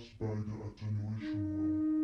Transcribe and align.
Spider 0.00 0.56
Attenuation 0.66 1.92
Wall. 1.92 1.99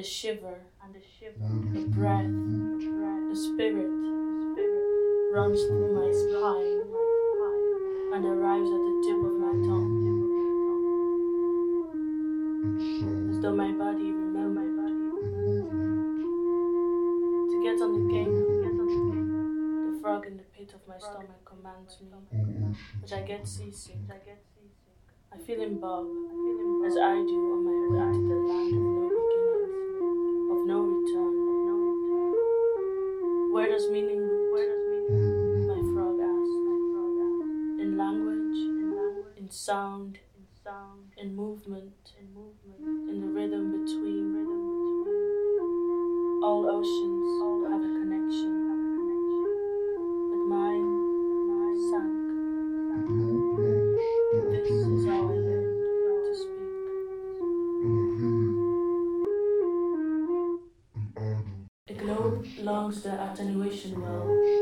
the 0.00 0.06
shiver, 0.06 0.56
and 0.82 0.94
the 0.94 1.02
shiver, 1.18 1.44
mm-hmm. 1.44 1.74
the 1.74 1.80
breath, 1.92 2.24
the 2.24 3.36
spirit, 3.36 3.92
runs 5.30 5.60
through 5.68 5.92
my 5.92 6.08
spine 6.08 6.88
and 8.16 8.24
arrives 8.24 8.64
at 8.64 8.80
the 8.80 8.94
tip 9.04 9.20
of 9.20 9.36
my 9.44 9.52
tongue, 9.68 10.00
as 13.28 13.36
though 13.42 13.52
my 13.54 13.70
body 13.72 14.08
remembers 14.10 14.72
my 14.72 14.72
body. 14.80 15.04
To 17.50 17.56
get 17.62 17.76
on 17.84 17.92
the 17.92 18.04
game, 18.08 18.32
the 19.92 20.00
frog 20.00 20.24
in 20.24 20.38
the 20.38 20.44
pit 20.44 20.72
of 20.72 20.80
my 20.88 20.96
stomach 20.96 21.44
commands 21.44 22.00
me, 22.00 22.08
which 23.02 23.12
I 23.12 23.20
get 23.20 23.46
seasick. 23.46 23.98
I 25.30 25.36
feel 25.36 25.60
him 25.60 25.78
bob, 25.78 26.06
as 26.86 26.96
I 26.96 27.20
do 27.20 27.36
on 27.52 27.64
my 27.68 27.72
way 27.92 28.12
to 28.14 28.28
the 28.28 28.38
land 28.40 28.72
of 28.72 28.80
no 28.80 29.09
does 33.80 33.90
meaning 33.90 34.20
where 34.52 34.68
does 34.68 34.84
meaning 34.90 35.08
mm-hmm. 35.08 35.68
my 35.68 35.80
frog 35.94 36.16
asked 36.20 36.60
my 36.68 36.78
frog 36.92 37.16
asked 37.24 37.80
in 37.80 37.96
language 37.96 38.60
in 38.80 38.88
language 38.94 39.36
in 39.38 39.50
sound 39.50 40.18
in 40.36 40.44
sound 40.62 41.04
in 41.16 41.34
movement 41.34 42.12
in 42.20 42.26
movement 42.34 43.08
in 43.08 43.20
the 43.22 43.26
rhythm 43.26 43.72
between. 43.72 44.34
Rhythm 44.36 44.60
between 45.08 46.44
all 46.44 46.62
oceans 46.68 47.19
close 62.90 63.02
the 63.02 63.32
attenuation 63.32 64.00
well. 64.00 64.59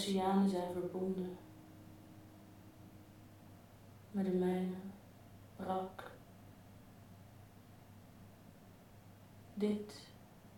oceanen 0.00 0.50
zijn 0.50 0.72
verbonden. 0.72 1.38
Maar 4.10 4.24
de 4.24 4.30
mijne 4.30 4.76
brak. 5.56 6.10
Dit 9.54 10.00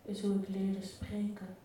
is 0.03 0.21
hoe 0.21 0.35
ik 0.35 0.49
leerde 0.49 0.83
spreken. 0.83 1.57